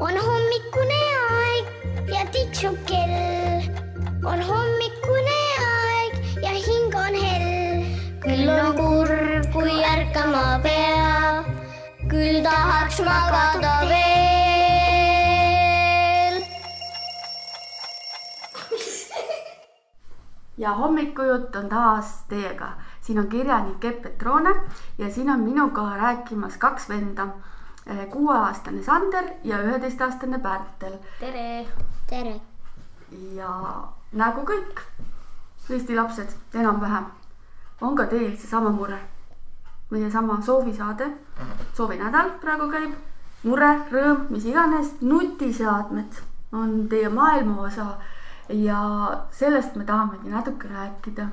[0.00, 0.98] on hommikune
[1.30, 1.66] aeg
[2.06, 3.62] ja tiksub kell.
[4.24, 7.82] on hommikune aeg ja hing on hell.
[8.22, 11.42] küll on kurb, kui ärkama pea,
[12.12, 14.08] küll tahaks magada veel.
[20.58, 22.72] ja hommikujutt on taas teiega.
[23.00, 24.54] siin on kirjanik Epp Petrone
[24.98, 27.28] ja siin on minuga rääkimas kaks venda.
[28.10, 31.66] Kuueaastane Sander ja üheteistaastane Pärtel tere!
[32.10, 32.40] tere.
[33.34, 33.52] ja
[34.12, 34.82] nagu kõik
[35.68, 37.04] Eesti lapsed enam-vähem,
[37.80, 38.98] on ka teil seesama mure.
[39.90, 41.06] meie sama soovisaade,
[41.76, 42.94] soovinädal praegu käib,
[43.42, 46.18] mure, rõõm, mis iganes, nutiseadmed
[46.52, 47.86] on teie maailma osa
[48.48, 48.80] ja
[49.30, 51.28] sellest me tahamegi natuke rääkida.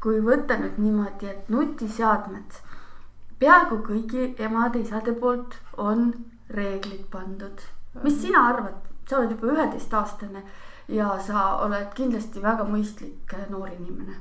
[0.00, 2.60] kui võtta nüüd niimoodi, et nutiseadmed,
[3.38, 6.12] peaaegu kõigi emade-isade poolt on
[6.50, 7.60] reeglid pandud.
[8.02, 10.42] mis sina arvad, sa oled juba üheteistaastane
[10.88, 14.16] ja sa oled kindlasti väga mõistlik äh, noor inimene.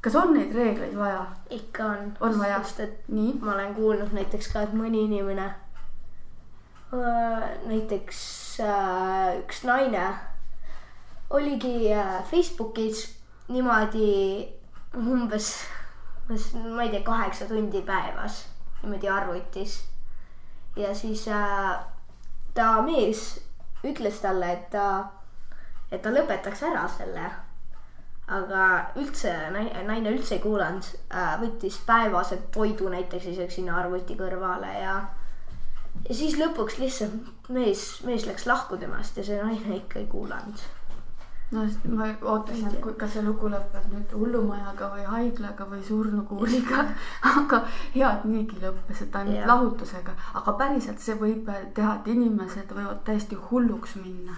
[0.00, 1.26] kas on neid reegleid vaja?
[1.50, 2.12] ikka on.
[2.20, 2.62] On vaja.
[2.64, 5.52] sest et nii, ma olen kuulnud näiteks ka, et mõni inimene,
[7.68, 8.20] näiteks
[9.42, 10.06] üks naine
[11.30, 11.90] oligi
[12.30, 13.04] Facebookis
[13.48, 14.48] niimoodi
[14.96, 15.52] umbes,
[16.28, 18.46] umbes, ma ei tea, kaheksa tundi päevas
[18.82, 19.84] niimoodi arvutis.
[20.76, 21.78] ja siis äh,
[22.54, 23.40] ta mees
[23.84, 25.08] ütles talle, et ta,
[25.90, 27.30] et ta lõpetaks ära selle.
[28.28, 28.64] aga
[29.00, 34.96] üldse naine, üldse ei kuulanud äh,, võttis päevase toidu näiteks isegi sinna arvuti kõrvale ja
[36.08, 40.60] ja siis lõpuks lihtsalt mees, mees läks lahku temast ja see naine ikka ei kuulanud.
[41.50, 41.64] No
[41.96, 46.84] ma ootasin, et kas see lugu lõpeb nüüd hullumajaga või haiglaga või surnukuuliga.
[47.40, 47.62] aga
[47.94, 49.48] hea, et niigi lõppes, et ainult Jah.
[49.48, 54.36] lahutusega, aga päriselt see võib teha, et inimesed võivad täiesti hulluks minna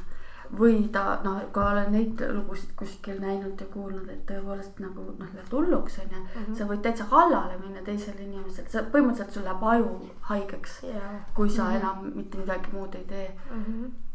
[0.59, 5.29] või ta noh, ka olen neid lugusid kuskil näinud ja kuulnud, et tõepoolest nagu noh,
[5.37, 6.27] lähed hulluks onju mm.
[6.35, 6.57] -hmm.
[6.59, 11.13] sa võid täitsa kallale minna teisele inimesele, sa põhimõtteliselt sul läheb aju haigeks, jaa.
[11.35, 11.81] kui sa mm -hmm.
[11.81, 14.10] enam mitte midagi muud ei tee Mhm.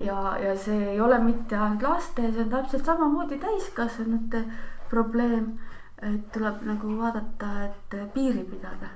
[0.00, 4.44] ja, ja see ei ole mitte ainult laste, see on täpselt samamoodi täiskasvanute
[4.90, 5.58] probleem.
[6.02, 8.90] et tuleb nagu vaadata, et piiri pidada.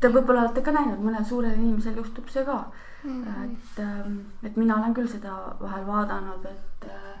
[0.00, 2.56] Te võib-olla olete ka näinud, mõnel suurel inimesel juhtub see ka
[3.04, 3.24] mm.
[3.24, 3.44] -hmm.
[3.44, 7.18] et, et mina olen küll seda vahel vaadanud, et äh,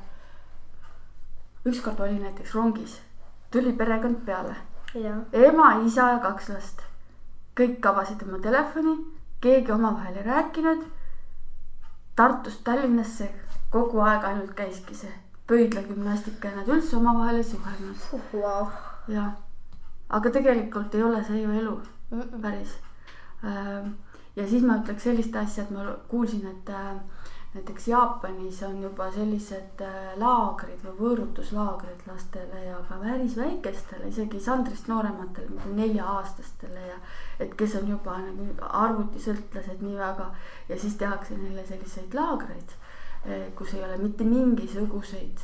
[1.64, 3.00] ükskord oli näiteks rongis,
[3.50, 4.56] tuli perekond peale
[5.32, 6.82] ema, isa ja kaks last.
[7.56, 8.96] kõik avasid oma telefoni,
[9.40, 10.82] keegi omavahel ei rääkinud.
[12.16, 13.28] Tartust Tallinnasse
[13.70, 15.12] kogu aeg ainult käiski see
[15.46, 17.96] pöidlagümnastika ja nad üldse omavahel ei suhelnud
[18.32, 18.66] Vau.
[19.08, 19.26] ja,
[20.08, 22.40] aga tegelikult ei ole see ju elu Mhm.
[22.42, 22.74] päris.
[24.36, 26.70] ja siis ma ütleks sellist asja, et ma kuulsin, et
[27.56, 34.40] näiteks Jaapanis on juba sellised äh, laagrid või võõrutuslaagrid lastele ja ka päris väikestele, isegi
[34.44, 36.98] Sandrist noorematele, nagu nelja-aastastele ja
[37.40, 38.50] et kes on juba nagu
[38.82, 40.28] arvutisõltlased nii väga
[40.68, 42.76] ja siis tehakse neile selliseid laagreid,
[43.58, 45.42] kus ei ole mitte mingisuguseid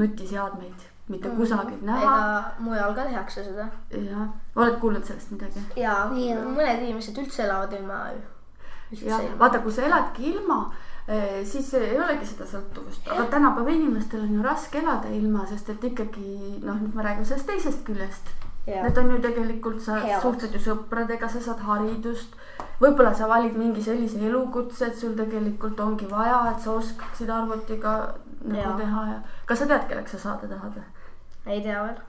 [0.00, 3.66] nutiseadmeid mitte kusagilt näha ega mujal ka tehakse seda.
[3.92, 5.60] jah, oled kuulnud sellest midagi?
[5.76, 6.44] ja Jaa.
[6.48, 7.98] mõned inimesed üldse elavad ilma.
[9.02, 10.58] jah, vaata, kui sa eladki ilma,
[11.44, 15.84] siis ei olegi seda sõltuvust, aga tänapäeva inimestel on ju raske elada ilma, sest et
[15.90, 18.32] ikkagi noh, nüüd ma räägin sellest teisest küljest.
[18.64, 20.22] Need on ju tegelikult, sa Head.
[20.22, 22.32] suhtled ju sõpradega, sa saad haridust.
[22.80, 28.14] võib-olla sa valid mingi sellise elukutse, et sul tegelikult ongi vaja, et sa oskaksid arvutiga
[28.44, 28.76] nagu Jaa.
[28.78, 29.20] teha ja.
[29.46, 30.84] kas sa tead, kelleks sa saada tahad või?
[31.52, 32.00] ei tea veel,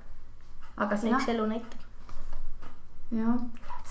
[0.77, 1.29] aga sina eks?
[1.35, 1.85] elu näitab.
[3.19, 3.37] jah,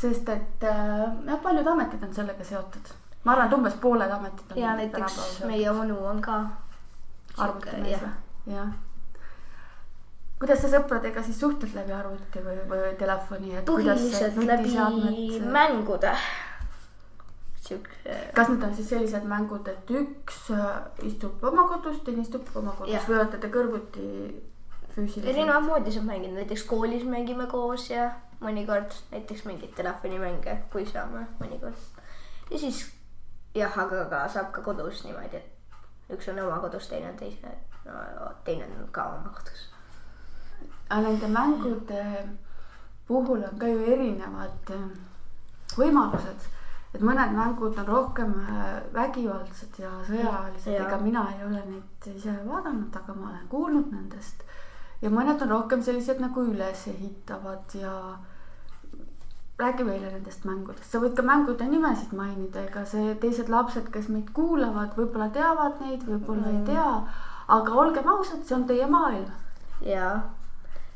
[0.01, 2.93] sest et äh, paljud ametid on sellega seotud.
[3.25, 4.61] Ma arvan, et umbes pooled ametid on.
[4.61, 6.41] ja näiteks meie onu on ka.
[7.37, 8.55] arvutimees või?
[8.55, 8.73] jah.
[10.39, 15.47] kuidas sa sõpradega siis suhtled läbi arvuti või, või telefoni, põhiliselt läbi nutiseadmed.
[15.59, 16.17] mängude.
[17.65, 18.19] sihuke.
[18.37, 20.75] kas need on siis sellised mängud, et üks äh,
[21.09, 23.07] istub oma kodus, teine istub oma kodus Jah.
[23.09, 24.09] või olete te kõrvuti
[24.93, 25.33] füüsiliselt?
[25.33, 28.11] erinevat moodi saab mängida, näiteks koolis mängime koos ja
[28.45, 31.89] mõnikord näiteks mingeid telefonimänge, kui saame mõnikord.
[32.51, 32.85] ja siis
[33.55, 37.53] jah, aga ka saab ka kodus niimoodi, et üks on oma kodus, teine on teise
[37.85, 39.69] no,, teine on ka oma kodus.
[40.89, 42.03] aga nende mängude
[43.07, 44.85] puhul on ka ju erinevad äh,
[45.77, 46.51] võimalused,
[46.95, 50.87] et mõned mängud on rohkem äh, vägivaldsed ja sõjalised, Jaa.
[50.87, 54.45] ega mina ei ole neid ise vaadanud, aga ma olen kuulnud nendest.
[55.03, 57.95] ja mõned on rohkem sellised nagu ülesehitavad ja
[59.65, 64.11] räägi meile nendest mängudest, sa võid ka mängude nimesid mainida, ega see teised lapsed, kes
[64.13, 66.57] meid kuulavad, võib-olla teavad neid, võib-olla mm.
[66.61, 66.89] ei tea.
[67.59, 69.29] aga olgem ausad, see on teie maailm.
[69.85, 70.11] ja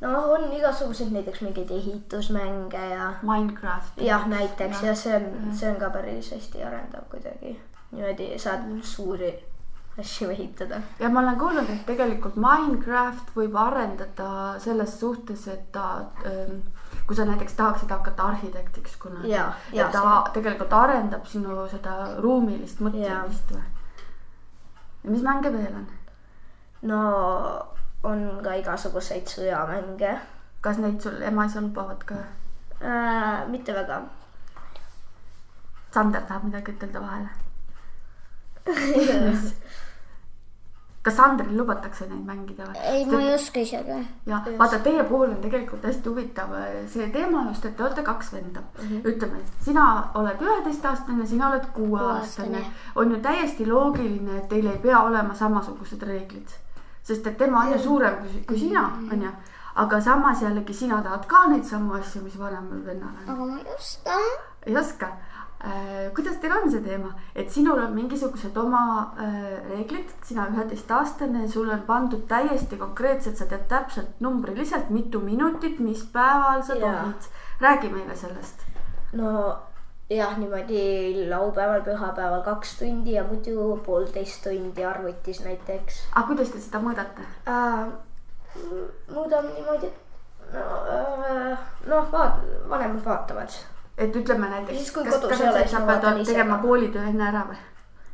[0.00, 4.00] noh, on igasuguseid näiteks mingeid ehitusmänge ja Minecraft.
[4.10, 7.58] jah, näiteks ja see on, see on ka päris hästi arendav kuidagi.
[7.90, 9.32] niimoodi saad suuri
[9.98, 10.80] asju ehitada.
[11.00, 15.88] ja ma olen kuulnud, et tegelikult Minecraft võib arendada selles suhtes, et ta
[16.26, 16.60] ähm,
[17.06, 19.32] kui sa näiteks tahaksid hakata arhitektiks kunagi.
[19.72, 20.32] et ta see...
[20.38, 23.64] tegelikult arendab sinu seda ruumilist mõtlemist või?
[25.04, 25.86] ja mis mänge veel on?
[26.92, 27.02] no
[28.06, 30.18] on ka igasuguseid sõjamänge
[30.60, 32.22] kas neid sul ema-isa lubavad ka
[32.82, 33.48] äh,?
[33.50, 34.02] mitte väga.
[35.90, 37.30] Sander tahab midagi ütelda vahele
[41.08, 42.80] kas Sandril lubatakse neid mängida või?
[42.92, 43.98] ei, ma ei oska isegi.
[44.28, 48.04] ja vaata, teie puhul on tegelikult hästi huvitav äh, see teema just, et te olete
[48.04, 48.88] kaks venda mm.
[48.88, 49.10] -hmm.
[49.12, 49.84] ütleme, sina
[50.20, 52.64] oled üheteistaastane, sina oled kuueaastane.
[52.94, 56.48] on ju täiesti loogiline, et teil ei pea olema samasugused reeglid.
[57.02, 59.12] sest et tema on ju suurem kui, kui sina, Mhm.
[59.12, 59.30] on ju.
[59.74, 63.32] aga samas jällegi sina tahad ka neid samu asju, mis vanemal vennal on.
[63.34, 64.10] aga ma ei oska.
[64.66, 65.08] ei oska.
[66.14, 68.82] Kuidas teil on see teema, et sinul on mingisugused oma
[69.18, 75.80] äh, reeglid, sina üheteistaastane, sul on pandud täiesti konkreetselt, sa tead täpselt numbriliselt, mitu minutit,
[75.82, 77.30] mis päeval sa tohid.
[77.60, 78.62] räägi meile sellest.
[79.18, 79.56] no
[80.10, 86.62] jah, niimoodi laupäeval, pühapäeval kaks tundi ja muidu poolteist tundi arvutis näiteks aga kuidas te
[86.62, 87.26] seda mõõdate?
[87.50, 87.90] äh,.
[89.10, 89.90] muudame niimoodi,
[90.54, 93.58] no äh, noh, vaat-, vanemad vaatavad
[93.98, 94.96] et ütleme näiteks.
[94.96, 96.62] Ole, siis sa pead tegema ka.
[96.62, 97.58] koolitöö enne ära või?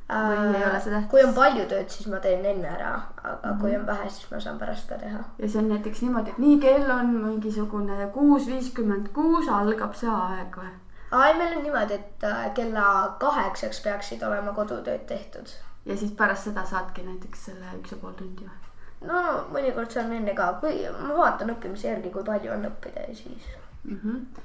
[0.09, 1.05] Või ei ole see tähtis?
[1.05, 2.93] Äh, kui on palju tööd, siis ma teen enne ära,
[3.23, 3.61] aga Mhm.
[3.61, 5.19] kui on vähe, siis ma saan pärast ka teha.
[5.39, 10.11] ja see on näiteks niimoodi, et nii kell on mingisugune kuus viiskümmend kuus algab see
[10.11, 10.73] aeg või?
[11.27, 15.49] ei, meil on niimoodi, et äh, kella kaheksaks peaksid olema kodutööd tehtud.
[15.87, 18.61] ja siis pärast seda saadki näiteks selle üks ja pool tundi või?
[19.09, 19.23] no
[19.53, 23.49] mõnikord saan enne ka, kui ma vaatan õppimise järgi, kui palju on õppida ja siis.
[23.85, 24.01] mm.
[24.05, 24.43] -hmm.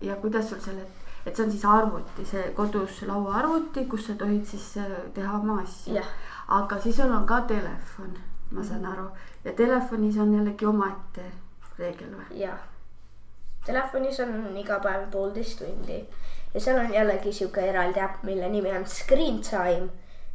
[0.00, 0.86] Ja kuidas sul selle,
[1.26, 5.60] et see on siis arvuti, see kodus lauaarvuti, kus sa tohid siis äh, teha oma
[5.62, 6.12] asju Jah..
[6.48, 8.12] aga siis sul on ka telefon,
[8.50, 9.08] ma saan aru,
[9.44, 11.30] ja telefonis on jällegi omaette
[11.78, 12.28] reegel või?
[12.44, 12.60] jah.
[13.66, 16.02] telefonis on iga päev poolteist tundi
[16.54, 19.88] ja seal on jällegi sihuke eraldi äpp, mille nimi on Screen Time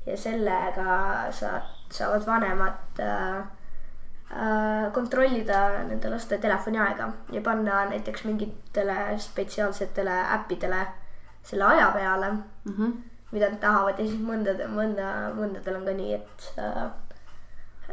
[0.05, 3.43] ja sellega saad, saavad vanemad äh,
[4.93, 10.87] kontrollida nende laste telefoniaega ja panna näiteks mingitele spetsiaalsetele äppidele
[11.43, 12.91] selle aja peale, Mm -hmm.
[13.31, 16.91] mida nad tahavad ja siis mõndade, mõnda, mõndadel on ka nii, et äh,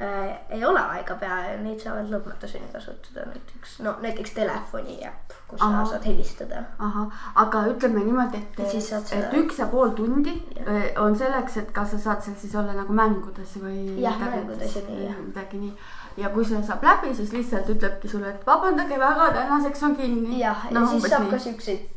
[0.00, 5.32] äh, ei ole aega pea ja neid saavad lõpmatuseni kasutada näiteks, no näiteks telefoni äpp,
[5.48, 5.84] kus Ahah.
[5.84, 6.62] sa saad helistada.
[6.78, 10.68] ahah, aga ütleme niimoodi, et Ja saad, seda- et üks ja pool tundi Jah.
[10.68, 14.00] öö, on selleks, et kas sa saad seal siis olla nagu mängudes või.
[14.02, 15.16] Jah, mängudes ja nii, jah.
[15.26, 15.74] midagi nii.
[16.16, 20.40] ja kui see saab läbi, siis lihtsalt ütlebki sulle, et vabandage väga, tänaseks on kinni.
[20.40, 21.95] jah, ja siis saab ka siukseid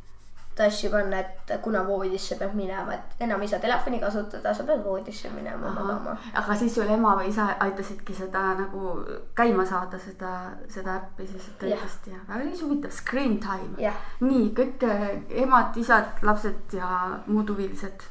[0.63, 4.83] asju panna, et kuna voodisse peab minema, et enam ei saa telefoni kasutada, sa pead
[4.83, 6.15] voodisse minema magama.
[6.33, 8.93] aga siis sul ema või isa aitasidki seda nagu
[9.35, 10.33] käima saada, seda,
[10.67, 13.93] seda äppi siis õigesti ja päris huvitav, screen time.
[14.25, 15.07] nii kõik eh,
[15.43, 18.03] emad, isad, lapsed ja muud huvilised,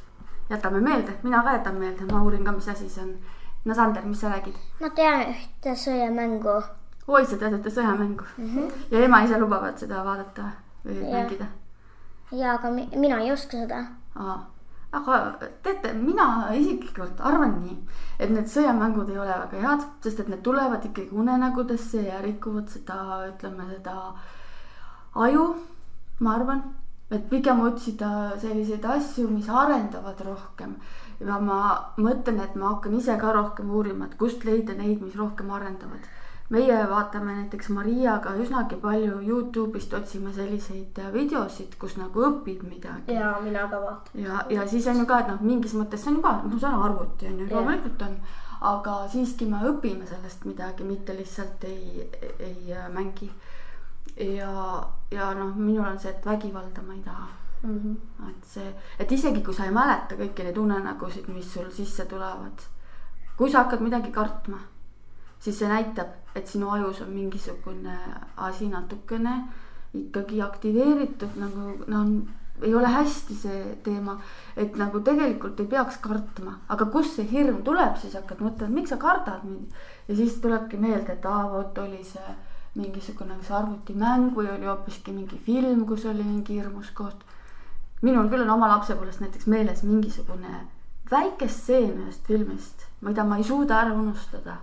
[0.49, 3.15] jätame meelde, mina ka jätan meelde, ma uurin ka, mis asi see on.
[3.65, 4.57] no Sander, mis sa räägid?
[4.79, 6.57] ma tean ühte sõjamängu.
[7.07, 8.55] oi, sa tead ühte sõjamängu mm.
[8.55, 8.85] -hmm.
[8.91, 10.51] ja ema-isa lubavad seda vaadata
[10.85, 11.11] või Jah.
[11.13, 11.45] mängida?
[12.31, 13.83] Ja aga mi mina ei oska seda.
[14.91, 15.17] aga
[15.63, 17.77] teate, mina isiklikult arvan nii,
[18.19, 22.69] et need sõjamängud ei ole väga head, sest et need tulevad ikkagi unenägudesse ja rikuvad
[22.73, 23.95] seda, ütleme seda
[25.25, 25.45] aju,
[26.19, 26.63] ma arvan,
[27.11, 30.75] et pigem otsida selliseid asju, mis arendavad rohkem.
[31.19, 31.59] ja ma
[31.97, 36.05] mõtlen, et ma hakkan ise ka rohkem uurima, et kust leida neid, mis rohkem arendavad
[36.49, 43.13] meie vaatame näiteks Mariaga üsnagi palju Youtube'ist otsime selliseid videosid, kus nagu õpib midagi.
[43.13, 44.21] ja mina ka vaatan.
[44.23, 46.59] ja, ja siis on ju ka, et noh, mingis mõttes see on ju ka, noh,
[46.59, 48.15] see on arvuti on ju, loomulikult on.
[48.71, 53.29] aga siiski me õpime sellest midagi, mitte lihtsalt ei, ei äh, mängi.
[54.17, 57.29] ja, ja noh, minul on see, et vägivalda ma ei taha.
[57.61, 57.95] Mhm.
[58.29, 62.63] et see, et isegi kui sa ei mäleta kõiki neid unenägusid, mis sul sisse tulevad,
[63.37, 64.61] kui sa hakkad midagi kartma,
[65.39, 67.95] siis see näitab, et sinu ajus on mingisugune
[68.37, 69.43] asi natukene
[69.93, 72.11] ikkagi aktiveeritud nagu noh,
[72.61, 74.17] ei ole hästi see teema,
[74.59, 78.91] et nagu tegelikult ei peaks kartma, aga kust see hirm tuleb, siis hakkad mõtlema, miks
[78.91, 79.73] sa kardad mind.
[80.07, 82.35] ja siis tulebki meelde, et aa, vot oli see
[82.75, 87.23] mingisugune kas arvutimäng või oli hoopiski mingi film, kus oli mingi hirmus koht.
[88.01, 90.67] minul küll on oma lapsepõlvest näiteks meeles mingisugune
[91.11, 94.59] väike stseen ühest filmist, mida ma ei suuda ära unustada.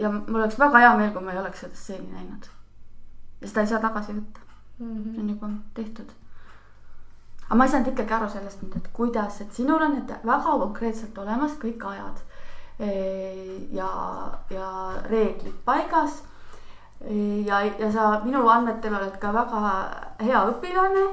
[0.00, 2.48] Ja mul oleks väga hea meel, kui ma ei oleks seda stseeni näinud.
[3.40, 4.46] ja seda ei saa tagasi võtta,
[4.78, 6.12] see on juba tehtud.
[7.46, 10.58] aga ma ei saanud ikkagi aru sellest nüüd, et kuidas, et sinul on need väga
[10.64, 12.20] konkreetselt olemas kõik ajad
[12.78, 13.88] eh, ja,
[14.50, 14.68] ja
[15.08, 16.22] reeglid paigas.
[17.46, 19.74] ja, ja sa minu andmetel oled ka väga
[20.20, 21.04] hea õpilane,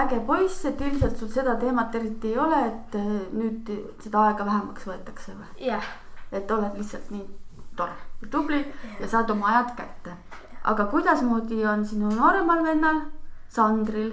[0.00, 4.48] äge poiss, et ilmselt sul seda teemat eriti ei ole, et eh, nüüd seda aega
[4.48, 5.52] vähemaks võetakse või?
[5.72, 5.94] jah,
[6.32, 7.39] et oled lihtsalt nii
[7.80, 8.60] tore ja tubli
[9.00, 10.16] ja saad oma ajad kätte.
[10.64, 13.00] aga kuidasmoodi on sinu nooremal vennal,
[13.48, 14.12] Sandril?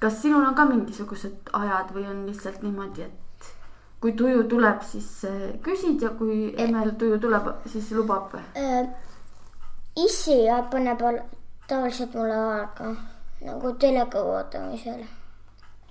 [0.00, 3.52] kas sinul on ka mingisugused ajad või on lihtsalt niimoodi, et
[4.00, 8.42] kui tuju tuleb, siis eh, küsid ja kui Emel tuju tuleb, siis lubab või?
[8.60, 8.90] Äh,
[10.04, 10.36] issi
[10.70, 11.22] paneb al-
[11.68, 12.90] tavaliselt mulle aega
[13.44, 15.04] nagu teleka vaatamisel.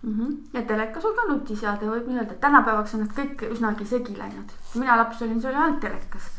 [0.03, 0.13] mm.
[0.19, 0.37] -hmm.
[0.53, 4.53] ja teleka sul ka nutiseade võib nii öelda, tänapäevaks on need kõik üsnagi segi läinud.
[4.71, 6.29] kui mina laps olin, see oli ainult telekas.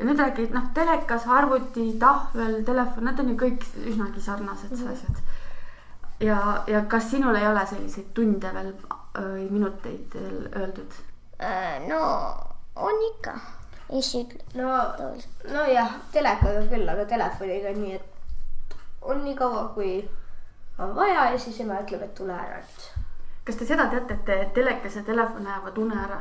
[0.00, 4.78] Ja nüüd räägid, noh, telekas, arvuti, tahvel, telefon, need on ju kõik üsnagi sarnased mm
[4.78, 4.92] -hmm.
[4.92, 5.16] asjad.
[6.20, 8.72] ja, ja kas sinul ei ole selliseid tunde veel
[9.14, 10.92] või minuteid veel öeldud?
[11.42, 12.00] Äh, no
[12.76, 13.34] on ikka,
[13.88, 14.70] ütleb no,
[15.52, 20.10] nojah, telekaga küll, aga telefoniga nii, et on nii kaua, kui
[20.78, 22.90] on vaja ja siis ema ütleb, et tule ära, et
[23.44, 26.20] kas te seda teate, et telekas ja telefon ajavad une ära?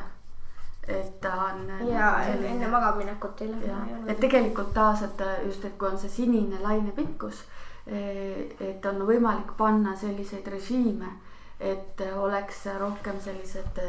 [0.90, 1.88] Et ta on.
[1.88, 4.20] ja enne magamaminekut ei olnud et.
[4.20, 7.44] tegelikult taas, et just, et kui on see sinine lainepikkus,
[7.90, 11.12] et on võimalik panna selliseid režiime,
[11.60, 13.80] et oleks rohkem sellised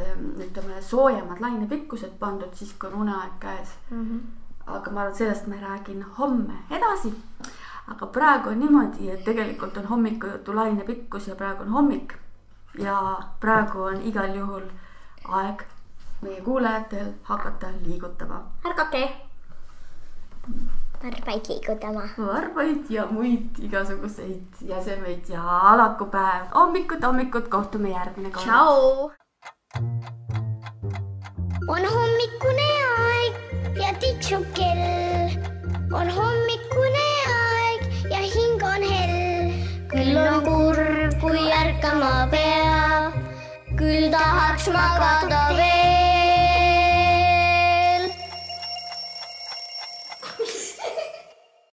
[0.46, 3.74] ütleme soojemad lainepikkused pandud siis, kui on uneaeg käes.
[4.66, 7.14] aga ma arvan, sellest ma räägin homme edasi.
[7.88, 12.14] aga praegu on niimoodi, et tegelikult on hommikujutu lainepikkus ja praegu on hommik.
[12.78, 14.64] ja praegu on igal juhul
[15.28, 15.64] aeg
[16.22, 19.02] meie kuulajatel hakata liigutama ärgake.
[21.02, 22.02] varbaid liigutama.
[22.18, 26.44] varbaid ja muid igasuguseid jäsemeid ja alakupäev.
[26.54, 28.44] hommikut, hommikut, kohtume järgmine kord.
[28.44, 29.10] tšau.
[31.68, 33.34] on hommikune aeg
[33.82, 35.40] ja tiksub kell.
[36.02, 37.08] on hommikune
[37.38, 39.50] aeg ja hing on hell.
[39.94, 43.12] küll on kurb, kui ärkama pea.
[43.76, 45.69] küll tahaks magada veel.